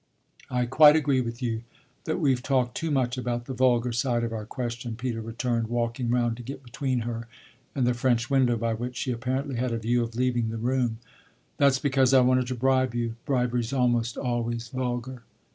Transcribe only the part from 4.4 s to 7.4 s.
question," Peter returned, walking round to get between her